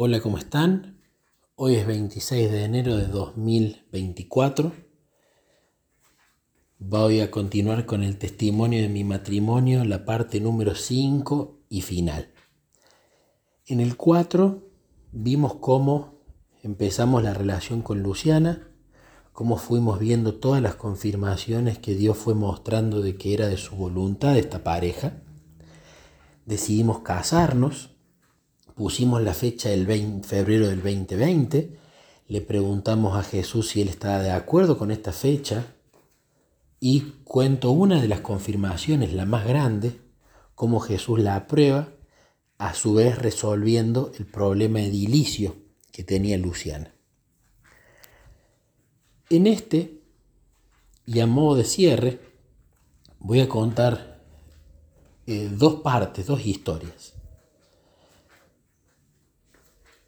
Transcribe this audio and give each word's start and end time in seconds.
Hola, 0.00 0.20
¿cómo 0.20 0.38
están? 0.38 1.00
Hoy 1.56 1.74
es 1.74 1.84
26 1.84 2.52
de 2.52 2.62
enero 2.62 2.96
de 2.96 3.08
2024. 3.08 4.70
Voy 6.78 7.18
a 7.18 7.32
continuar 7.32 7.84
con 7.84 8.04
el 8.04 8.16
testimonio 8.16 8.80
de 8.80 8.88
mi 8.88 9.02
matrimonio, 9.02 9.84
la 9.84 10.04
parte 10.04 10.40
número 10.40 10.76
5 10.76 11.62
y 11.68 11.80
final. 11.80 12.32
En 13.66 13.80
el 13.80 13.96
4 13.96 14.70
vimos 15.10 15.56
cómo 15.56 16.20
empezamos 16.62 17.24
la 17.24 17.34
relación 17.34 17.82
con 17.82 18.00
Luciana, 18.00 18.68
cómo 19.32 19.56
fuimos 19.56 19.98
viendo 19.98 20.34
todas 20.34 20.62
las 20.62 20.76
confirmaciones 20.76 21.80
que 21.80 21.96
Dios 21.96 22.16
fue 22.16 22.36
mostrando 22.36 23.00
de 23.00 23.16
que 23.16 23.34
era 23.34 23.48
de 23.48 23.56
su 23.56 23.74
voluntad 23.74 24.38
esta 24.38 24.62
pareja. 24.62 25.24
Decidimos 26.46 27.00
casarnos 27.00 27.97
pusimos 28.78 29.20
la 29.22 29.34
fecha 29.34 29.70
del 29.70 29.86
20, 29.86 30.26
febrero 30.26 30.68
del 30.68 30.80
2020, 30.80 31.76
le 32.28 32.40
preguntamos 32.40 33.18
a 33.18 33.24
Jesús 33.24 33.70
si 33.70 33.82
él 33.82 33.88
estaba 33.88 34.20
de 34.20 34.30
acuerdo 34.30 34.78
con 34.78 34.92
esta 34.92 35.10
fecha 35.12 35.74
y 36.78 37.00
cuento 37.24 37.72
una 37.72 38.00
de 38.00 38.06
las 38.06 38.20
confirmaciones, 38.20 39.12
la 39.14 39.26
más 39.26 39.44
grande, 39.44 39.98
cómo 40.54 40.78
Jesús 40.78 41.18
la 41.18 41.34
aprueba, 41.34 41.88
a 42.56 42.72
su 42.72 42.94
vez 42.94 43.18
resolviendo 43.18 44.12
el 44.16 44.26
problema 44.26 44.80
edilicio 44.80 45.56
que 45.90 46.04
tenía 46.04 46.38
Luciana. 46.38 46.94
En 49.28 49.48
este, 49.48 50.02
y 51.04 51.18
a 51.18 51.26
modo 51.26 51.56
de 51.56 51.64
cierre, 51.64 52.20
voy 53.18 53.40
a 53.40 53.48
contar 53.48 54.22
eh, 55.26 55.50
dos 55.50 55.80
partes, 55.80 56.26
dos 56.26 56.46
historias. 56.46 57.18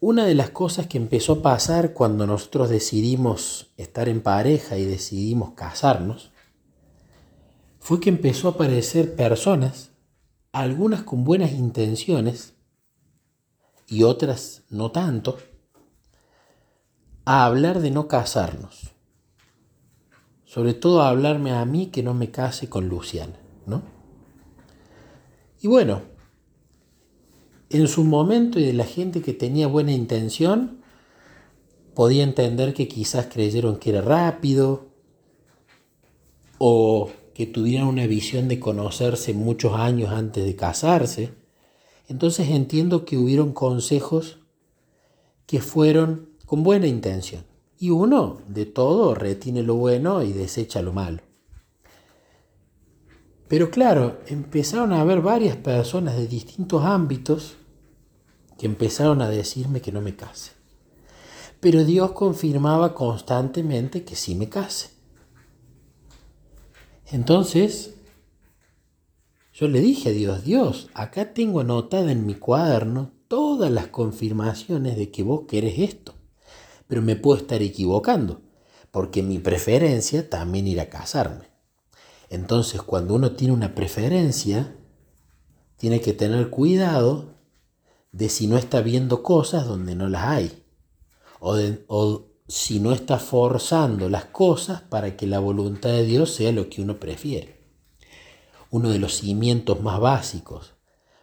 Una 0.02 0.24
de 0.24 0.34
las 0.34 0.48
cosas 0.48 0.86
que 0.86 0.96
empezó 0.96 1.34
a 1.34 1.42
pasar 1.42 1.92
cuando 1.92 2.26
nosotros 2.26 2.70
decidimos 2.70 3.70
estar 3.76 4.08
en 4.08 4.22
pareja 4.22 4.78
y 4.78 4.84
decidimos 4.86 5.52
casarnos, 5.52 6.32
fue 7.80 8.00
que 8.00 8.08
empezó 8.08 8.48
a 8.48 8.52
aparecer 8.52 9.14
personas, 9.14 9.90
algunas 10.52 11.02
con 11.02 11.24
buenas 11.24 11.52
intenciones 11.52 12.54
y 13.86 14.04
otras 14.04 14.62
no 14.70 14.90
tanto, 14.90 15.36
a 17.26 17.44
hablar 17.44 17.80
de 17.80 17.90
no 17.90 18.08
casarnos. 18.08 18.92
Sobre 20.46 20.72
todo 20.72 21.02
a 21.02 21.10
hablarme 21.10 21.52
a 21.52 21.62
mí 21.66 21.88
que 21.88 22.02
no 22.02 22.14
me 22.14 22.30
case 22.30 22.70
con 22.70 22.88
Luciana, 22.88 23.38
¿no? 23.66 23.82
Y 25.60 25.68
bueno, 25.68 26.09
en 27.70 27.86
su 27.86 28.02
momento 28.04 28.58
y 28.58 28.64
de 28.66 28.72
la 28.72 28.84
gente 28.84 29.22
que 29.22 29.32
tenía 29.32 29.68
buena 29.68 29.92
intención, 29.92 30.80
podía 31.94 32.24
entender 32.24 32.74
que 32.74 32.88
quizás 32.88 33.26
creyeron 33.26 33.78
que 33.78 33.90
era 33.90 34.02
rápido 34.02 34.88
o 36.58 37.10
que 37.32 37.46
tuvieran 37.46 37.86
una 37.86 38.06
visión 38.06 38.48
de 38.48 38.58
conocerse 38.58 39.32
muchos 39.34 39.74
años 39.74 40.10
antes 40.10 40.44
de 40.44 40.56
casarse. 40.56 41.32
Entonces 42.08 42.48
entiendo 42.50 43.04
que 43.04 43.16
hubieron 43.16 43.52
consejos 43.52 44.38
que 45.46 45.60
fueron 45.60 46.28
con 46.46 46.64
buena 46.64 46.88
intención. 46.88 47.44
Y 47.78 47.90
uno 47.90 48.40
de 48.48 48.66
todo 48.66 49.14
retiene 49.14 49.62
lo 49.62 49.76
bueno 49.76 50.22
y 50.22 50.32
desecha 50.32 50.82
lo 50.82 50.92
malo. 50.92 51.22
Pero 53.46 53.70
claro, 53.70 54.18
empezaron 54.26 54.92
a 54.92 55.00
haber 55.00 55.20
varias 55.22 55.56
personas 55.56 56.16
de 56.16 56.26
distintos 56.26 56.84
ámbitos 56.84 57.56
que 58.60 58.66
empezaron 58.66 59.22
a 59.22 59.30
decirme 59.30 59.80
que 59.80 59.90
no 59.90 60.02
me 60.02 60.16
case. 60.16 60.50
Pero 61.60 61.82
Dios 61.82 62.12
confirmaba 62.12 62.92
constantemente 62.94 64.04
que 64.04 64.14
sí 64.14 64.34
me 64.34 64.50
case. 64.50 64.90
Entonces, 67.10 67.94
yo 69.54 69.66
le 69.66 69.80
dije 69.80 70.10
a 70.10 70.12
Dios, 70.12 70.44
Dios, 70.44 70.90
acá 70.92 71.32
tengo 71.32 71.60
anotada 71.60 72.12
en 72.12 72.26
mi 72.26 72.34
cuaderno 72.34 73.12
todas 73.28 73.70
las 73.70 73.86
confirmaciones 73.86 74.94
de 74.98 75.10
que 75.10 75.22
vos 75.22 75.46
querés 75.48 75.78
esto. 75.78 76.12
Pero 76.86 77.00
me 77.00 77.16
puedo 77.16 77.38
estar 77.38 77.62
equivocando, 77.62 78.42
porque 78.90 79.22
mi 79.22 79.38
preferencia 79.38 80.28
también 80.28 80.66
ir 80.66 80.80
a 80.80 80.90
casarme. 80.90 81.46
Entonces, 82.28 82.82
cuando 82.82 83.14
uno 83.14 83.32
tiene 83.32 83.54
una 83.54 83.74
preferencia, 83.74 84.76
tiene 85.78 86.02
que 86.02 86.12
tener 86.12 86.50
cuidado 86.50 87.39
de 88.12 88.28
si 88.28 88.46
no 88.46 88.58
está 88.58 88.80
viendo 88.80 89.22
cosas 89.22 89.66
donde 89.66 89.94
no 89.94 90.08
las 90.08 90.24
hay, 90.24 90.64
o, 91.40 91.56
o 91.86 92.26
si 92.48 92.80
no 92.80 92.92
está 92.92 93.18
forzando 93.18 94.08
las 94.08 94.26
cosas 94.26 94.80
para 94.82 95.16
que 95.16 95.26
la 95.26 95.38
voluntad 95.38 95.90
de 95.90 96.04
Dios 96.04 96.32
sea 96.34 96.52
lo 96.52 96.68
que 96.68 96.82
uno 96.82 96.98
prefiere. 96.98 97.60
Uno 98.70 98.90
de 98.90 98.98
los 98.98 99.18
cimientos 99.18 99.80
más 99.80 100.00
básicos 100.00 100.74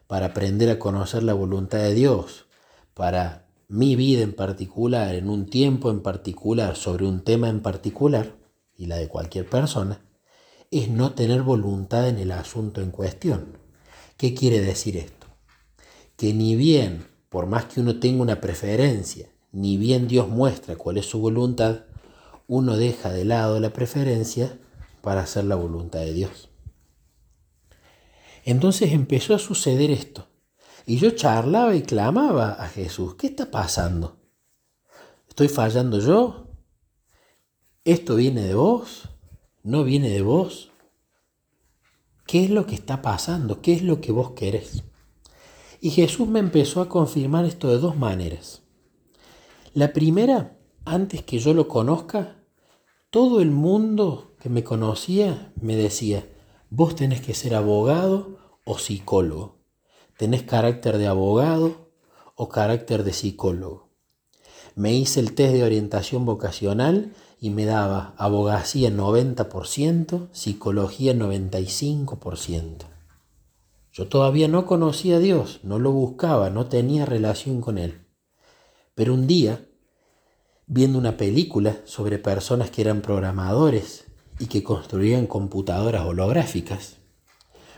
para 0.07 0.27
aprender 0.27 0.69
a 0.69 0.79
conocer 0.79 1.23
la 1.23 1.33
voluntad 1.33 1.79
de 1.79 1.93
Dios, 1.93 2.45
para 2.93 3.47
mi 3.67 3.95
vida 3.95 4.23
en 4.23 4.33
particular, 4.33 5.15
en 5.15 5.29
un 5.29 5.45
tiempo 5.45 5.91
en 5.91 6.01
particular, 6.01 6.77
sobre 6.77 7.05
un 7.05 7.21
tema 7.23 7.49
en 7.49 7.61
particular, 7.61 8.37
y 8.77 8.85
la 8.85 8.95
de 8.95 9.09
cualquier 9.09 9.49
persona, 9.49 10.01
es 10.71 10.89
no 10.89 11.11
tener 11.11 11.41
voluntad 11.41 12.07
en 12.07 12.19
el 12.19 12.31
asunto 12.31 12.81
en 12.81 12.91
cuestión. 12.91 13.57
¿Qué 14.15 14.33
quiere 14.33 14.61
decir 14.61 14.97
esto? 14.97 15.16
Que 16.17 16.33
ni 16.33 16.55
bien, 16.55 17.07
por 17.29 17.45
más 17.45 17.65
que 17.65 17.79
uno 17.79 17.99
tenga 17.99 18.23
una 18.23 18.41
preferencia, 18.41 19.29
ni 19.51 19.77
bien 19.77 20.07
Dios 20.07 20.27
muestra 20.27 20.75
cuál 20.75 20.97
es 20.97 21.05
su 21.05 21.19
voluntad, 21.19 21.81
uno 22.47 22.75
deja 22.75 23.09
de 23.11 23.23
lado 23.23 23.59
la 23.59 23.71
preferencia 23.71 24.57
para 25.01 25.21
hacer 25.21 25.45
la 25.45 25.55
voluntad 25.55 25.99
de 25.99 26.13
Dios. 26.13 26.49
Entonces 28.43 28.93
empezó 28.93 29.35
a 29.35 29.39
suceder 29.39 29.91
esto. 29.91 30.27
Y 30.85 30.97
yo 30.97 31.11
charlaba 31.11 31.75
y 31.75 31.81
clamaba 31.81 32.53
a 32.53 32.67
Jesús, 32.67 33.15
¿qué 33.15 33.27
está 33.27 33.51
pasando? 33.51 34.17
¿Estoy 35.27 35.49
fallando 35.49 35.99
yo? 35.99 36.47
¿Esto 37.83 38.15
viene 38.15 38.41
de 38.41 38.55
vos? 38.55 39.09
¿No 39.63 39.83
viene 39.83 40.09
de 40.09 40.21
vos? 40.21 40.71
¿Qué 42.25 42.45
es 42.45 42.49
lo 42.49 42.65
que 42.65 42.75
está 42.75 43.01
pasando? 43.01 43.61
¿Qué 43.61 43.73
es 43.73 43.83
lo 43.83 44.01
que 44.01 44.11
vos 44.11 44.31
querés? 44.31 44.83
Y 45.79 45.91
Jesús 45.91 46.27
me 46.27 46.39
empezó 46.39 46.81
a 46.81 46.89
confirmar 46.89 47.45
esto 47.45 47.69
de 47.69 47.77
dos 47.77 47.95
maneras. 47.97 48.63
La 49.73 49.93
primera, 49.93 50.57
antes 50.85 51.21
que 51.21 51.39
yo 51.39 51.53
lo 51.53 51.67
conozca, 51.67 52.43
todo 53.09 53.41
el 53.41 53.51
mundo 53.51 54.35
que 54.39 54.49
me 54.49 54.63
conocía 54.63 55.53
me 55.61 55.75
decía, 55.75 56.27
vos 56.69 56.95
tenés 56.95 57.21
que 57.21 57.33
ser 57.33 57.55
abogado 57.55 58.39
o 58.63 58.77
psicólogo. 58.77 59.57
Tenés 60.17 60.43
carácter 60.43 60.97
de 60.97 61.07
abogado 61.07 61.91
o 62.35 62.49
carácter 62.49 63.03
de 63.03 63.13
psicólogo. 63.13 63.89
Me 64.75 64.93
hice 64.93 65.19
el 65.19 65.33
test 65.33 65.53
de 65.53 65.63
orientación 65.63 66.25
vocacional 66.25 67.13
y 67.39 67.49
me 67.51 67.65
daba 67.65 68.13
abogacía 68.17 68.89
90%, 68.89 70.29
psicología 70.31 71.13
95%. 71.13 72.96
Yo 73.97 74.07
todavía 74.07 74.47
no 74.47 74.67
conocía 74.67 75.15
a 75.15 75.19
Dios, 75.19 75.59
no 75.63 75.79
lo 75.79 75.91
buscaba, 75.91 76.51
no 76.51 76.67
tenía 76.67 77.07
relación 77.07 77.61
con 77.61 77.79
Él. 77.79 78.05
Pero 78.93 79.15
un 79.15 79.25
día, 79.25 79.67
viendo 80.67 80.99
una 80.99 81.17
película 81.17 81.81
sobre 81.85 82.19
personas 82.19 82.69
que 82.69 82.83
eran 82.83 83.01
programadores 83.01 84.05
y 84.37 84.45
que 84.45 84.61
construían 84.61 85.25
computadoras 85.25 86.05
holográficas, 86.05 86.97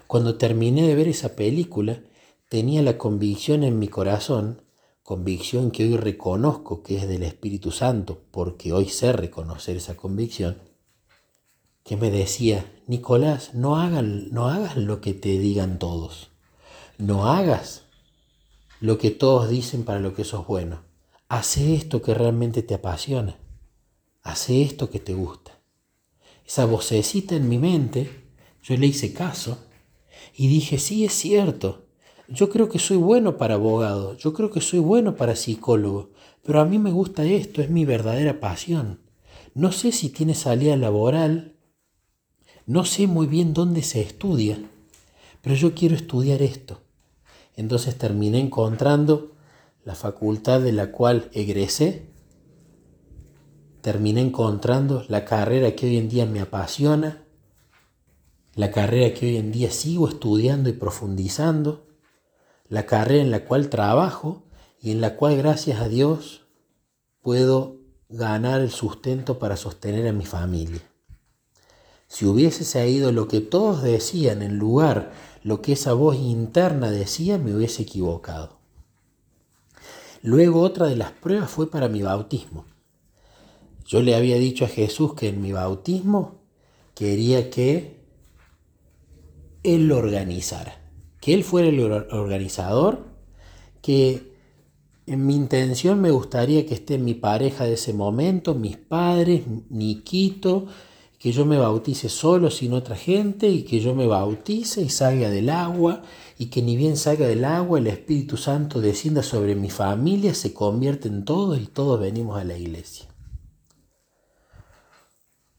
cuando 0.07 0.35
terminé 0.35 0.85
de 0.85 0.95
ver 0.95 1.07
esa 1.07 1.37
película, 1.37 2.01
tenía 2.49 2.81
la 2.81 2.97
convicción 2.97 3.63
en 3.63 3.79
mi 3.79 3.87
corazón, 3.87 4.63
convicción 5.03 5.71
que 5.71 5.85
hoy 5.85 5.95
reconozco 5.95 6.83
que 6.83 6.97
es 6.97 7.07
del 7.07 7.23
Espíritu 7.23 7.71
Santo, 7.71 8.23
porque 8.31 8.73
hoy 8.73 8.89
sé 8.89 9.13
reconocer 9.13 9.77
esa 9.77 9.95
convicción, 9.95 10.57
que 11.89 11.97
me 11.97 12.11
decía, 12.11 12.71
Nicolás, 12.85 13.55
no, 13.55 13.77
hagan, 13.77 14.29
no 14.29 14.47
hagas 14.47 14.77
lo 14.77 15.01
que 15.01 15.15
te 15.15 15.39
digan 15.39 15.79
todos. 15.79 16.29
No 16.99 17.25
hagas 17.25 17.85
lo 18.79 18.99
que 18.99 19.09
todos 19.09 19.49
dicen 19.49 19.85
para 19.85 19.99
lo 19.99 20.13
que 20.13 20.23
sos 20.23 20.45
bueno. 20.45 20.83
Hace 21.29 21.73
esto 21.73 22.03
que 22.03 22.13
realmente 22.13 22.61
te 22.61 22.75
apasiona. 22.75 23.37
Hace 24.21 24.61
esto 24.61 24.91
que 24.91 24.99
te 24.99 25.15
gusta. 25.15 25.63
Esa 26.45 26.65
vocecita 26.65 27.35
en 27.35 27.49
mi 27.49 27.57
mente, 27.57 28.29
yo 28.61 28.77
le 28.77 28.85
hice 28.85 29.11
caso 29.11 29.57
y 30.35 30.47
dije, 30.47 30.77
sí, 30.77 31.05
es 31.05 31.13
cierto. 31.13 31.87
Yo 32.27 32.51
creo 32.51 32.69
que 32.69 32.77
soy 32.77 32.97
bueno 32.97 33.35
para 33.37 33.55
abogado, 33.55 34.15
yo 34.15 34.35
creo 34.35 34.51
que 34.51 34.61
soy 34.61 34.77
bueno 34.77 35.15
para 35.15 35.35
psicólogo, 35.35 36.11
pero 36.43 36.61
a 36.61 36.65
mí 36.65 36.77
me 36.77 36.91
gusta 36.91 37.25
esto, 37.25 37.63
es 37.63 37.71
mi 37.71 37.83
verdadera 37.83 38.39
pasión. 38.39 38.99
No 39.55 39.71
sé 39.71 39.91
si 39.91 40.09
tiene 40.09 40.35
salida 40.35 40.77
laboral, 40.77 41.55
no 42.69 42.85
sé 42.85 43.07
muy 43.07 43.25
bien 43.25 43.55
dónde 43.55 43.81
se 43.81 43.99
estudia, 43.99 44.59
pero 45.41 45.55
yo 45.55 45.73
quiero 45.73 45.95
estudiar 45.95 46.43
esto. 46.43 46.79
Entonces 47.55 47.97
terminé 47.97 48.39
encontrando 48.39 49.31
la 49.83 49.95
facultad 49.95 50.61
de 50.61 50.71
la 50.71 50.91
cual 50.91 51.31
egresé, 51.33 52.11
terminé 53.81 54.21
encontrando 54.21 55.03
la 55.07 55.25
carrera 55.25 55.71
que 55.71 55.87
hoy 55.87 55.97
en 55.97 56.09
día 56.09 56.27
me 56.27 56.41
apasiona, 56.41 57.23
la 58.53 58.69
carrera 58.69 59.15
que 59.15 59.25
hoy 59.25 59.37
en 59.37 59.51
día 59.51 59.71
sigo 59.71 60.07
estudiando 60.07 60.69
y 60.69 60.73
profundizando, 60.73 61.87
la 62.67 62.85
carrera 62.85 63.23
en 63.23 63.31
la 63.31 63.45
cual 63.45 63.69
trabajo 63.69 64.43
y 64.79 64.91
en 64.91 65.01
la 65.01 65.15
cual 65.15 65.37
gracias 65.37 65.81
a 65.81 65.89
Dios 65.89 66.43
puedo 67.23 67.77
ganar 68.09 68.61
el 68.61 68.69
sustento 68.69 69.39
para 69.39 69.57
sostener 69.57 70.07
a 70.07 70.13
mi 70.13 70.27
familia. 70.27 70.81
Si 72.09 72.25
hubiese 72.25 72.65
sabido 72.65 73.11
lo 73.11 73.27
que 73.27 73.39
todos 73.39 73.83
decían 73.83 74.41
en 74.41 74.57
lugar 74.57 75.13
lo 75.43 75.61
que 75.61 75.73
esa 75.73 75.93
voz 75.93 76.17
interna 76.17 76.91
decía, 76.91 77.37
me 77.37 77.55
hubiese 77.55 77.83
equivocado. 77.83 78.57
Luego 80.21 80.61
otra 80.61 80.87
de 80.87 80.97
las 80.97 81.11
pruebas 81.11 81.49
fue 81.49 81.69
para 81.71 81.87
mi 81.87 82.01
bautismo. 82.01 82.65
Yo 83.85 84.01
le 84.01 84.15
había 84.15 84.35
dicho 84.37 84.65
a 84.65 84.67
Jesús 84.67 85.13
que 85.13 85.29
en 85.29 85.41
mi 85.41 85.51
bautismo 85.51 86.41
quería 86.95 87.49
que 87.51 88.01
Él 89.63 89.87
lo 89.87 89.97
organizara, 89.97 90.91
que 91.21 91.33
Él 91.35 91.43
fuera 91.43 91.69
el 91.69 91.79
organizador, 91.79 93.05
que 93.81 94.33
en 95.05 95.25
mi 95.25 95.35
intención 95.35 96.01
me 96.01 96.11
gustaría 96.11 96.65
que 96.65 96.73
esté 96.73 96.97
mi 96.97 97.13
pareja 97.13 97.65
de 97.65 97.73
ese 97.73 97.93
momento, 97.93 98.55
mis 98.55 98.77
padres, 98.77 99.43
Niquito, 99.69 100.67
que 101.19 101.33
yo 101.33 101.45
me 101.45 101.57
bautice 101.57 102.07
solo 102.07 102.49
sin 102.49 102.71
otra 102.71 102.95
gente 102.95 103.49
y 103.49 103.63
que 103.63 103.81
yo 103.81 103.93
me 103.93 104.07
bautice 104.07 104.81
y 104.81 104.89
salga 104.89 105.29
del 105.29 105.49
agua 105.49 106.01
y 106.37 106.45
que 106.45 106.61
ni 106.61 106.77
bien 106.77 106.95
salga 106.95 107.27
del 107.27 107.43
agua 107.43 107.77
el 107.77 107.87
Espíritu 107.87 108.37
Santo 108.37 108.79
descienda 108.79 109.21
sobre 109.21 109.53
mi 109.53 109.69
familia, 109.69 110.33
se 110.33 110.53
convierte 110.53 111.09
en 111.09 111.25
todos 111.25 111.59
y 111.59 111.67
todos 111.67 111.99
venimos 111.99 112.39
a 112.39 112.45
la 112.45 112.57
iglesia. 112.57 113.07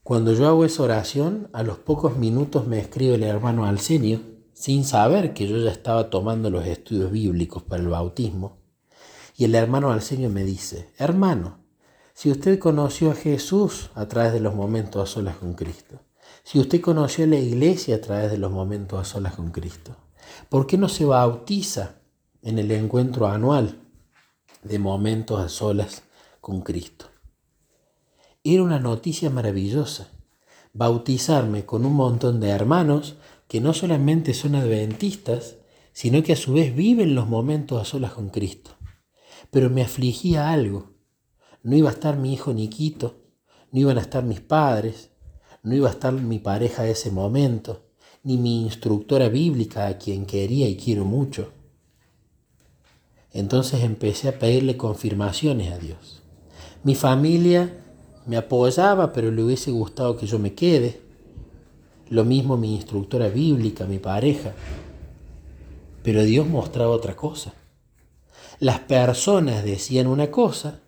Cuando 0.02 0.32
yo 0.32 0.48
hago 0.48 0.64
esa 0.64 0.82
oración, 0.82 1.50
a 1.52 1.62
los 1.62 1.76
pocos 1.76 2.16
minutos 2.16 2.66
me 2.66 2.78
escribe 2.78 3.16
el 3.16 3.22
hermano 3.22 3.66
Alcenio, 3.66 4.22
sin 4.54 4.84
saber 4.84 5.34
que 5.34 5.46
yo 5.46 5.58
ya 5.58 5.70
estaba 5.70 6.08
tomando 6.08 6.48
los 6.48 6.66
estudios 6.66 7.12
bíblicos 7.12 7.62
para 7.62 7.82
el 7.82 7.88
bautismo, 7.88 8.58
y 9.36 9.44
el 9.44 9.54
hermano 9.54 9.92
Alcenio 9.92 10.30
me 10.30 10.42
dice, 10.42 10.90
hermano, 10.96 11.58
si 12.20 12.30
usted 12.30 12.58
conoció 12.58 13.12
a 13.12 13.14
Jesús 13.14 13.88
a 13.94 14.06
través 14.06 14.34
de 14.34 14.40
los 14.40 14.54
momentos 14.54 15.02
a 15.02 15.10
solas 15.10 15.36
con 15.36 15.54
Cristo, 15.54 16.00
si 16.42 16.58
usted 16.58 16.82
conoció 16.82 17.24
a 17.24 17.28
la 17.28 17.38
iglesia 17.38 17.96
a 17.96 18.00
través 18.02 18.30
de 18.30 18.36
los 18.36 18.52
momentos 18.52 19.00
a 19.00 19.04
solas 19.10 19.36
con 19.36 19.50
Cristo, 19.52 19.96
¿por 20.50 20.66
qué 20.66 20.76
no 20.76 20.90
se 20.90 21.06
bautiza 21.06 21.94
en 22.42 22.58
el 22.58 22.70
encuentro 22.72 23.26
anual 23.26 23.78
de 24.62 24.78
momentos 24.78 25.40
a 25.40 25.48
solas 25.48 26.02
con 26.42 26.60
Cristo? 26.60 27.06
Era 28.44 28.64
una 28.64 28.80
noticia 28.80 29.30
maravillosa, 29.30 30.08
bautizarme 30.74 31.64
con 31.64 31.86
un 31.86 31.94
montón 31.94 32.38
de 32.38 32.50
hermanos 32.50 33.14
que 33.48 33.62
no 33.62 33.72
solamente 33.72 34.34
son 34.34 34.56
adventistas, 34.56 35.56
sino 35.94 36.22
que 36.22 36.34
a 36.34 36.36
su 36.36 36.52
vez 36.52 36.76
viven 36.76 37.14
los 37.14 37.26
momentos 37.26 37.80
a 37.80 37.86
solas 37.86 38.12
con 38.12 38.28
Cristo. 38.28 38.72
Pero 39.50 39.70
me 39.70 39.80
afligía 39.80 40.50
algo, 40.50 40.99
no 41.62 41.76
iba 41.76 41.90
a 41.90 41.92
estar 41.92 42.16
mi 42.16 42.32
hijo 42.32 42.52
Niquito, 42.52 43.16
no 43.72 43.80
iban 43.80 43.98
a 43.98 44.00
estar 44.00 44.24
mis 44.24 44.40
padres, 44.40 45.10
no 45.62 45.74
iba 45.74 45.88
a 45.88 45.92
estar 45.92 46.12
mi 46.12 46.38
pareja 46.38 46.82
de 46.82 46.92
ese 46.92 47.10
momento, 47.10 47.82
ni 48.22 48.36
mi 48.36 48.62
instructora 48.62 49.28
bíblica 49.28 49.86
a 49.86 49.98
quien 49.98 50.26
quería 50.26 50.68
y 50.68 50.76
quiero 50.76 51.04
mucho. 51.04 51.52
Entonces 53.32 53.82
empecé 53.84 54.28
a 54.28 54.38
pedirle 54.38 54.76
confirmaciones 54.76 55.72
a 55.72 55.78
Dios. 55.78 56.22
Mi 56.82 56.94
familia 56.94 57.84
me 58.26 58.36
apoyaba, 58.36 59.12
pero 59.12 59.30
le 59.30 59.42
hubiese 59.42 59.70
gustado 59.70 60.16
que 60.16 60.26
yo 60.26 60.38
me 60.38 60.54
quede. 60.54 61.00
Lo 62.08 62.24
mismo 62.24 62.56
mi 62.56 62.74
instructora 62.74 63.28
bíblica, 63.28 63.84
mi 63.84 63.98
pareja. 63.98 64.54
Pero 66.02 66.24
Dios 66.24 66.46
mostraba 66.48 66.90
otra 66.90 67.14
cosa. 67.14 67.54
Las 68.58 68.80
personas 68.80 69.64
decían 69.64 70.06
una 70.06 70.30
cosa 70.30 70.80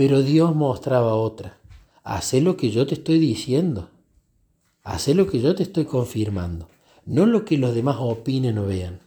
pero 0.00 0.22
Dios 0.22 0.56
mostraba 0.56 1.14
otra. 1.14 1.58
Hace 2.02 2.40
lo 2.40 2.56
que 2.56 2.70
yo 2.70 2.86
te 2.86 2.94
estoy 2.94 3.18
diciendo. 3.18 3.90
Hace 4.82 5.12
lo 5.12 5.26
que 5.26 5.42
yo 5.42 5.54
te 5.54 5.62
estoy 5.62 5.84
confirmando. 5.84 6.70
No 7.04 7.26
lo 7.26 7.44
que 7.44 7.58
los 7.58 7.74
demás 7.74 7.96
opinen 8.00 8.56
o 8.56 8.64
vean. 8.64 9.00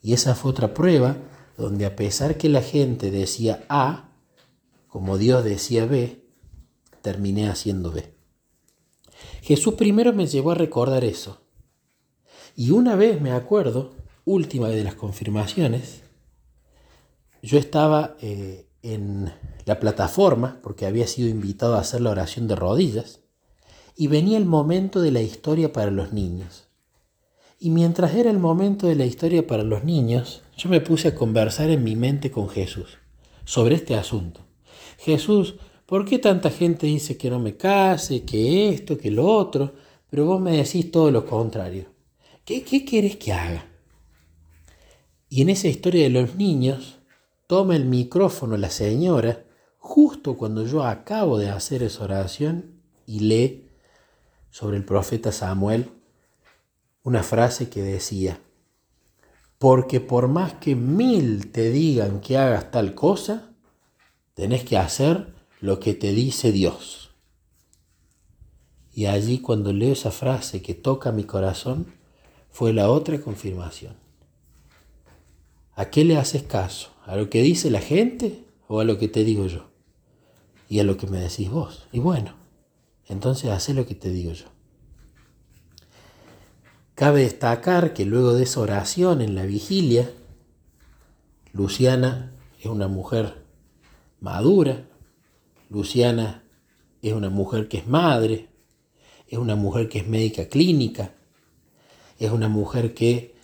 Y 0.00 0.12
esa 0.12 0.36
fue 0.36 0.52
otra 0.52 0.74
prueba 0.74 1.16
donde 1.58 1.86
a 1.86 1.96
pesar 1.96 2.38
que 2.38 2.48
la 2.48 2.62
gente 2.62 3.10
decía 3.10 3.64
A, 3.68 4.10
como 4.86 5.18
Dios 5.18 5.42
decía 5.42 5.86
B, 5.86 6.22
terminé 7.02 7.48
haciendo 7.48 7.90
B. 7.90 8.14
Jesús 9.42 9.74
primero 9.74 10.12
me 10.12 10.28
llevó 10.28 10.52
a 10.52 10.54
recordar 10.54 11.02
eso. 11.02 11.40
Y 12.54 12.70
una 12.70 12.94
vez 12.94 13.20
me 13.20 13.32
acuerdo, 13.32 13.96
última 14.24 14.68
de 14.68 14.84
las 14.84 14.94
confirmaciones, 14.94 16.02
yo 17.42 17.58
estaba 17.58 18.16
eh, 18.20 18.65
en 18.94 19.32
la 19.64 19.80
plataforma, 19.80 20.60
porque 20.62 20.86
había 20.86 21.06
sido 21.06 21.28
invitado 21.28 21.74
a 21.74 21.80
hacer 21.80 22.00
la 22.00 22.10
oración 22.10 22.46
de 22.48 22.56
rodillas, 22.56 23.20
y 23.96 24.06
venía 24.06 24.38
el 24.38 24.44
momento 24.44 25.00
de 25.00 25.10
la 25.10 25.22
historia 25.22 25.72
para 25.72 25.90
los 25.90 26.12
niños. 26.12 26.68
Y 27.58 27.70
mientras 27.70 28.14
era 28.14 28.30
el 28.30 28.38
momento 28.38 28.86
de 28.86 28.94
la 28.94 29.06
historia 29.06 29.46
para 29.46 29.62
los 29.62 29.82
niños, 29.82 30.42
yo 30.56 30.68
me 30.68 30.80
puse 30.80 31.08
a 31.08 31.14
conversar 31.14 31.70
en 31.70 31.82
mi 31.82 31.96
mente 31.96 32.30
con 32.30 32.48
Jesús 32.48 32.98
sobre 33.44 33.76
este 33.76 33.94
asunto. 33.94 34.40
Jesús, 34.98 35.56
¿por 35.86 36.04
qué 36.04 36.18
tanta 36.18 36.50
gente 36.50 36.86
dice 36.86 37.16
que 37.16 37.30
no 37.30 37.38
me 37.38 37.56
case, 37.56 38.24
que 38.24 38.68
esto, 38.68 38.98
que 38.98 39.10
lo 39.10 39.26
otro? 39.26 39.74
Pero 40.10 40.26
vos 40.26 40.40
me 40.40 40.58
decís 40.58 40.90
todo 40.90 41.10
lo 41.10 41.24
contrario. 41.24 41.86
¿Qué, 42.44 42.62
qué 42.62 42.84
querés 42.84 43.16
que 43.16 43.32
haga? 43.32 43.66
Y 45.28 45.42
en 45.42 45.48
esa 45.48 45.68
historia 45.68 46.04
de 46.04 46.10
los 46.10 46.36
niños, 46.36 46.95
toma 47.46 47.76
el 47.76 47.84
micrófono 47.84 48.56
la 48.56 48.70
señora 48.70 49.44
justo 49.78 50.36
cuando 50.36 50.64
yo 50.64 50.84
acabo 50.84 51.38
de 51.38 51.48
hacer 51.48 51.82
esa 51.82 52.04
oración 52.04 52.80
y 53.06 53.20
lee 53.20 53.68
sobre 54.50 54.76
el 54.76 54.84
profeta 54.84 55.32
Samuel 55.32 55.90
una 57.04 57.22
frase 57.22 57.68
que 57.68 57.82
decía, 57.82 58.40
porque 59.58 60.00
por 60.00 60.26
más 60.26 60.54
que 60.54 60.74
mil 60.74 61.52
te 61.52 61.70
digan 61.70 62.20
que 62.20 62.36
hagas 62.36 62.72
tal 62.72 62.96
cosa, 62.96 63.52
tenés 64.34 64.64
que 64.64 64.76
hacer 64.76 65.32
lo 65.60 65.78
que 65.78 65.94
te 65.94 66.10
dice 66.10 66.50
Dios. 66.50 67.10
Y 68.92 69.06
allí 69.06 69.38
cuando 69.38 69.72
leo 69.72 69.92
esa 69.92 70.10
frase 70.10 70.62
que 70.62 70.74
toca 70.74 71.12
mi 71.12 71.22
corazón, 71.22 71.94
fue 72.50 72.72
la 72.72 72.90
otra 72.90 73.20
confirmación. 73.20 73.94
¿A 75.76 75.90
qué 75.90 76.04
le 76.04 76.16
haces 76.16 76.42
caso? 76.42 76.95
¿A 77.06 77.16
lo 77.16 77.30
que 77.30 77.40
dice 77.40 77.70
la 77.70 77.80
gente 77.80 78.44
o 78.68 78.80
a 78.80 78.84
lo 78.84 78.98
que 78.98 79.08
te 79.08 79.24
digo 79.24 79.46
yo? 79.46 79.66
y 80.68 80.80
a 80.80 80.84
lo 80.84 80.96
que 80.96 81.06
me 81.06 81.20
decís 81.20 81.50
vos. 81.50 81.86
Y 81.92 82.00
bueno, 82.00 82.34
entonces 83.06 83.50
hace 83.50 83.74
lo 83.74 83.86
que 83.86 83.94
te 83.94 84.10
digo 84.10 84.32
yo. 84.32 84.46
Cabe 86.94 87.22
destacar 87.22 87.92
que 87.92 88.06
luego 88.06 88.32
de 88.32 88.44
esa 88.44 88.60
oración 88.60 89.20
en 89.20 89.34
la 89.34 89.44
vigilia, 89.44 90.10
Luciana 91.52 92.32
es 92.58 92.66
una 92.66 92.88
mujer 92.88 93.44
madura, 94.20 94.86
Luciana 95.68 96.42
es 97.02 97.12
una 97.12 97.28
mujer 97.28 97.68
que 97.68 97.78
es 97.78 97.86
madre, 97.86 98.48
es 99.28 99.38
una 99.38 99.56
mujer 99.56 99.88
que 99.88 99.98
es 99.98 100.08
médica 100.08 100.48
clínica, 100.48 101.14
es 102.18 102.30
una 102.30 102.48
mujer 102.48 102.94
que 102.94 103.35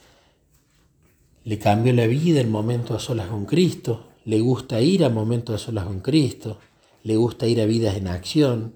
le 1.45 1.59
cambió 1.59 1.93
la 1.93 2.07
vida 2.07 2.41
en 2.41 2.51
momentos 2.51 2.97
a 2.97 3.05
solas 3.05 3.29
con 3.29 3.47
Cristo, 3.47 4.07
le 4.25 4.41
gusta 4.41 4.81
ir 4.81 5.05
a 5.05 5.09
momentos 5.09 5.57
a 5.57 5.65
solas 5.65 5.85
con 5.85 6.01
Cristo, 6.01 6.59
le 7.03 7.17
gusta 7.17 7.49
ir 7.49 7.61
a 7.61 7.65
vidas 7.65 7.97
en 7.97 8.07
acción, 8.07 8.75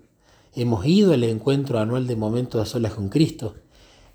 hemos 0.55 0.85
ido 0.85 1.13
al 1.13 1.23
encuentro 1.23 1.79
anual 1.79 2.07
de 2.07 2.17
Momentos 2.17 2.61
a 2.61 2.67
Solas 2.67 2.95
con 2.95 3.09
Cristo, 3.09 3.55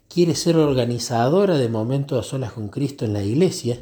quiere 0.10 0.36
ser 0.36 0.58
organizadora 0.58 1.58
de 1.58 1.70
Momentos 1.70 2.20
a 2.20 2.30
Solas 2.30 2.52
con 2.52 2.68
Cristo 2.68 3.06
en 3.06 3.14
la 3.14 3.24
iglesia 3.24 3.80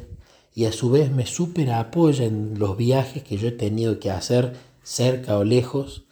y 0.54 0.66
a 0.66 0.72
su 0.72 0.90
vez 0.90 1.10
me 1.10 1.26
super 1.26 1.70
apoya 1.72 2.24
en 2.24 2.58
los 2.58 2.76
viajes 2.76 3.24
que 3.24 3.38
yo 3.38 3.48
he 3.48 3.52
tenido 3.52 3.98
que 3.98 4.10
hacer 4.10 4.52
cerca 4.84 5.36
o 5.36 5.44
lejos 5.44 6.04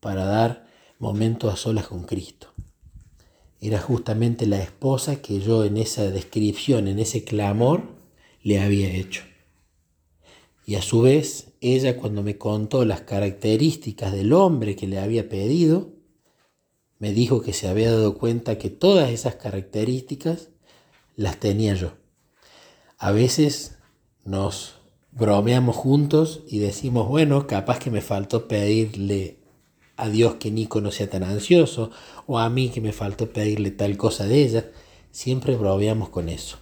para 0.00 0.24
dar 0.24 0.66
Momentos 0.98 1.52
a 1.52 1.56
Solas 1.56 1.86
con 1.86 2.04
Cristo. 2.04 2.48
Era 3.60 3.80
justamente 3.80 4.46
la 4.46 4.60
esposa 4.60 5.22
que 5.22 5.40
yo 5.40 5.64
en 5.64 5.76
esa 5.76 6.10
descripción, 6.10 6.88
en 6.88 6.98
ese 6.98 7.24
clamor, 7.24 7.99
le 8.42 8.60
había 8.60 8.92
hecho. 8.92 9.22
Y 10.66 10.76
a 10.76 10.82
su 10.82 11.02
vez, 11.02 11.54
ella 11.60 11.96
cuando 11.96 12.22
me 12.22 12.38
contó 12.38 12.84
las 12.84 13.00
características 13.00 14.12
del 14.12 14.32
hombre 14.32 14.76
que 14.76 14.86
le 14.86 14.98
había 14.98 15.28
pedido, 15.28 15.94
me 16.98 17.12
dijo 17.12 17.40
que 17.42 17.52
se 17.52 17.66
había 17.66 17.90
dado 17.90 18.18
cuenta 18.18 18.58
que 18.58 18.70
todas 18.70 19.10
esas 19.10 19.36
características 19.36 20.50
las 21.16 21.38
tenía 21.40 21.74
yo. 21.74 21.94
A 22.98 23.10
veces 23.10 23.78
nos 24.24 24.76
bromeamos 25.10 25.76
juntos 25.76 26.42
y 26.46 26.58
decimos, 26.58 27.08
bueno, 27.08 27.46
capaz 27.46 27.78
que 27.78 27.90
me 27.90 28.00
faltó 28.00 28.46
pedirle 28.46 29.38
a 29.96 30.08
Dios 30.08 30.34
que 30.34 30.50
Nico 30.50 30.80
no 30.80 30.90
sea 30.90 31.10
tan 31.10 31.24
ansioso, 31.24 31.90
o 32.26 32.38
a 32.38 32.48
mí 32.48 32.68
que 32.68 32.80
me 32.80 32.92
faltó 32.92 33.32
pedirle 33.32 33.70
tal 33.70 33.96
cosa 33.96 34.26
de 34.26 34.42
ella. 34.42 34.70
Siempre 35.10 35.56
bromeamos 35.56 36.10
con 36.10 36.28
eso. 36.28 36.58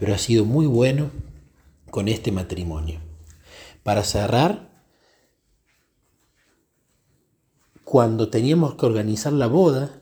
Pero 0.00 0.14
ha 0.14 0.18
sido 0.18 0.46
muy 0.46 0.64
bueno 0.64 1.10
con 1.90 2.08
este 2.08 2.32
matrimonio. 2.32 3.00
Para 3.82 4.02
cerrar, 4.02 4.70
cuando 7.84 8.30
teníamos 8.30 8.76
que 8.76 8.86
organizar 8.86 9.34
la 9.34 9.46
boda, 9.46 10.00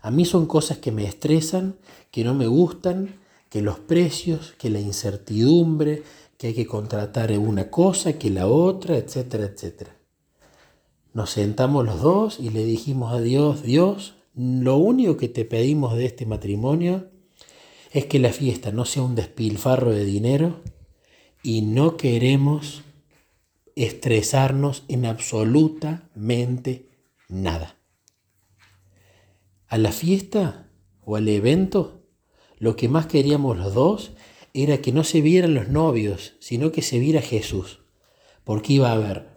a 0.00 0.12
mí 0.12 0.24
son 0.24 0.46
cosas 0.46 0.78
que 0.78 0.92
me 0.92 1.06
estresan, 1.06 1.76
que 2.12 2.22
no 2.22 2.34
me 2.34 2.46
gustan, 2.46 3.16
que 3.48 3.62
los 3.62 3.80
precios, 3.80 4.54
que 4.56 4.70
la 4.70 4.78
incertidumbre, 4.78 6.04
que 6.38 6.46
hay 6.46 6.54
que 6.54 6.66
contratar 6.66 7.36
una 7.36 7.68
cosa, 7.68 8.12
que 8.12 8.30
la 8.30 8.46
otra, 8.46 8.96
etcétera, 8.96 9.46
etcétera. 9.46 9.96
Nos 11.14 11.30
sentamos 11.30 11.84
los 11.84 12.00
dos 12.00 12.38
y 12.38 12.50
le 12.50 12.64
dijimos 12.64 13.12
a 13.12 13.20
Dios, 13.20 13.64
Dios, 13.64 14.14
lo 14.36 14.76
único 14.76 15.16
que 15.16 15.28
te 15.28 15.44
pedimos 15.44 15.96
de 15.96 16.04
este 16.06 16.26
matrimonio 16.26 17.10
es 17.90 18.06
que 18.06 18.18
la 18.18 18.32
fiesta 18.32 18.70
no 18.70 18.84
sea 18.84 19.02
un 19.02 19.14
despilfarro 19.14 19.90
de 19.90 20.04
dinero 20.04 20.62
y 21.42 21.62
no 21.62 21.96
queremos 21.96 22.82
estresarnos 23.74 24.84
en 24.88 25.06
absolutamente 25.06 26.88
nada. 27.28 27.76
A 29.66 29.78
la 29.78 29.92
fiesta 29.92 30.68
o 31.04 31.16
al 31.16 31.28
evento, 31.28 32.02
lo 32.58 32.76
que 32.76 32.88
más 32.88 33.06
queríamos 33.06 33.56
los 33.56 33.74
dos 33.74 34.12
era 34.52 34.78
que 34.78 34.92
no 34.92 35.04
se 35.04 35.20
vieran 35.20 35.54
los 35.54 35.68
novios, 35.68 36.34
sino 36.40 36.72
que 36.72 36.82
se 36.82 36.98
viera 36.98 37.22
Jesús, 37.22 37.80
porque 38.44 38.74
iba 38.74 38.90
a 38.90 38.94
haber 38.94 39.28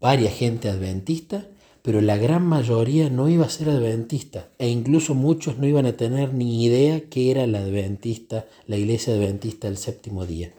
varias 0.00 0.34
gente 0.34 0.68
adventista, 0.68 1.48
pero 1.86 2.00
la 2.00 2.16
gran 2.16 2.44
mayoría 2.44 3.10
no 3.10 3.28
iba 3.28 3.46
a 3.46 3.48
ser 3.48 3.68
adventista, 3.68 4.48
e 4.58 4.68
incluso 4.68 5.14
muchos 5.14 5.58
no 5.58 5.68
iban 5.68 5.86
a 5.86 5.96
tener 5.96 6.34
ni 6.34 6.64
idea 6.64 7.08
que 7.08 7.30
era 7.30 7.46
la 7.46 7.60
adventista, 7.60 8.46
la 8.66 8.76
iglesia 8.76 9.14
adventista 9.14 9.68
del 9.68 9.76
séptimo 9.76 10.26
día. 10.26 10.52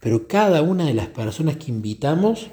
Pero 0.00 0.26
cada 0.26 0.60
una 0.62 0.86
de 0.86 0.94
las 0.94 1.06
personas 1.06 1.58
que 1.58 1.70
invitamos, 1.70 2.48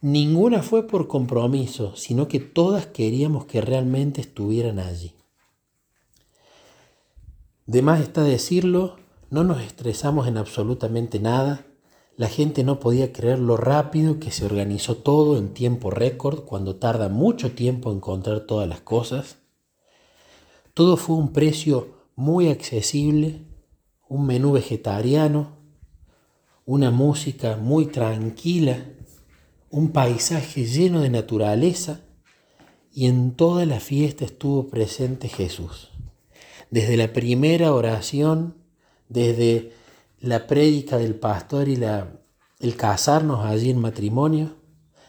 ninguna 0.00 0.64
fue 0.64 0.88
por 0.88 1.06
compromiso, 1.06 1.94
sino 1.94 2.26
que 2.26 2.40
todas 2.40 2.86
queríamos 2.86 3.44
que 3.44 3.60
realmente 3.60 4.20
estuvieran 4.20 4.80
allí. 4.80 5.12
De 7.66 7.82
más 7.82 8.00
está 8.00 8.24
decirlo, 8.24 8.96
no 9.30 9.44
nos 9.44 9.62
estresamos 9.62 10.26
en 10.26 10.38
absolutamente 10.38 11.20
nada. 11.20 11.64
La 12.18 12.28
gente 12.28 12.64
no 12.64 12.80
podía 12.80 13.12
creer 13.12 13.38
lo 13.38 13.56
rápido 13.56 14.18
que 14.18 14.32
se 14.32 14.44
organizó 14.44 14.96
todo 14.96 15.38
en 15.38 15.54
tiempo 15.54 15.88
récord, 15.88 16.40
cuando 16.40 16.74
tarda 16.74 17.08
mucho 17.08 17.52
tiempo 17.52 17.92
encontrar 17.92 18.40
todas 18.40 18.68
las 18.68 18.80
cosas. 18.80 19.36
Todo 20.74 20.96
fue 20.96 21.14
un 21.14 21.32
precio 21.32 22.08
muy 22.16 22.48
accesible, 22.48 23.46
un 24.08 24.26
menú 24.26 24.50
vegetariano, 24.50 25.58
una 26.64 26.90
música 26.90 27.56
muy 27.56 27.86
tranquila, 27.86 28.84
un 29.70 29.92
paisaje 29.92 30.64
lleno 30.64 31.02
de 31.02 31.10
naturaleza 31.10 32.00
y 32.90 33.06
en 33.06 33.36
toda 33.36 33.64
la 33.64 33.78
fiesta 33.78 34.24
estuvo 34.24 34.66
presente 34.66 35.28
Jesús. 35.28 35.92
Desde 36.72 36.96
la 36.96 37.12
primera 37.12 37.72
oración, 37.72 38.56
desde 39.08 39.70
la 40.20 40.46
prédica 40.46 40.98
del 40.98 41.14
pastor 41.14 41.68
y 41.68 41.76
la, 41.76 42.20
el 42.60 42.76
casarnos 42.76 43.44
allí 43.44 43.70
en 43.70 43.80
matrimonio, 43.80 44.56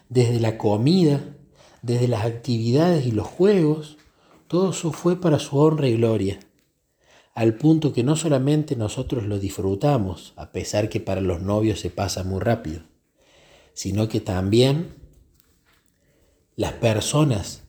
desde 0.08 0.40
la 0.40 0.58
comida, 0.58 1.20
desde 1.82 2.08
las 2.08 2.24
actividades 2.24 3.06
y 3.06 3.12
los 3.12 3.26
juegos, 3.26 3.96
todo 4.48 4.70
eso 4.70 4.92
fue 4.92 5.20
para 5.20 5.38
su 5.38 5.58
honra 5.58 5.88
y 5.88 5.96
gloria 5.96 6.40
al 7.34 7.54
punto 7.54 7.92
que 7.92 8.02
no 8.02 8.16
solamente 8.16 8.76
nosotros 8.76 9.24
lo 9.24 9.38
disfrutamos, 9.38 10.34
a 10.36 10.52
pesar 10.52 10.88
que 10.88 11.00
para 11.00 11.20
los 11.20 11.40
novios 11.40 11.80
se 11.80 11.90
pasa 11.90 12.24
muy 12.24 12.40
rápido, 12.40 12.82
sino 13.72 14.08
que 14.08 14.20
también 14.20 14.94
las 16.56 16.72
personas 16.72 17.62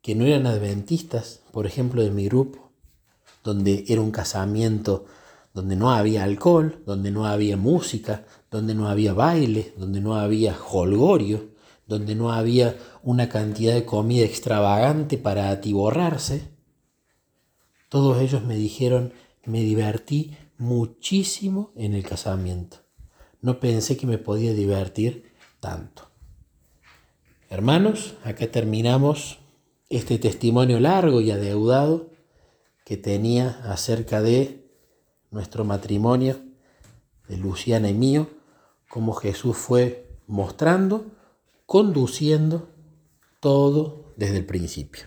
que 0.00 0.14
no 0.14 0.24
eran 0.24 0.46
adventistas, 0.46 1.42
por 1.52 1.66
ejemplo 1.66 2.02
de 2.02 2.10
mi 2.10 2.26
grupo, 2.26 2.72
donde 3.44 3.84
era 3.88 4.00
un 4.00 4.12
casamiento 4.12 5.04
donde 5.54 5.76
no 5.76 5.90
había 5.90 6.24
alcohol, 6.24 6.82
donde 6.86 7.10
no 7.10 7.26
había 7.26 7.56
música, 7.56 8.24
donde 8.50 8.74
no 8.74 8.88
había 8.88 9.12
baile, 9.12 9.74
donde 9.76 10.00
no 10.00 10.16
había 10.16 10.56
holgorio, 10.58 11.50
donde 11.86 12.14
no 12.14 12.32
había 12.32 12.76
una 13.02 13.28
cantidad 13.28 13.74
de 13.74 13.84
comida 13.84 14.24
extravagante 14.24 15.18
para 15.18 15.50
atiborrarse, 15.50 16.52
todos 17.92 18.22
ellos 18.22 18.42
me 18.42 18.56
dijeron, 18.56 19.12
me 19.44 19.60
divertí 19.60 20.34
muchísimo 20.56 21.72
en 21.76 21.92
el 21.92 22.02
casamiento. 22.02 22.78
No 23.42 23.60
pensé 23.60 23.98
que 23.98 24.06
me 24.06 24.16
podía 24.16 24.54
divertir 24.54 25.34
tanto. 25.60 26.10
Hermanos, 27.50 28.14
acá 28.24 28.46
terminamos 28.50 29.40
este 29.90 30.16
testimonio 30.16 30.80
largo 30.80 31.20
y 31.20 31.32
adeudado 31.32 32.08
que 32.86 32.96
tenía 32.96 33.60
acerca 33.70 34.22
de 34.22 34.61
nuestro 35.32 35.64
matrimonio, 35.64 36.38
de 37.28 37.36
Luciana 37.36 37.88
y 37.90 37.94
mío, 37.94 38.28
cómo 38.88 39.14
Jesús 39.14 39.56
fue 39.56 40.08
mostrando, 40.26 41.06
conduciendo 41.66 42.68
todo 43.40 44.12
desde 44.16 44.36
el 44.38 44.46
principio. 44.46 45.04